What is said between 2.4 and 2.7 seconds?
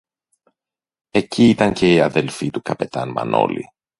του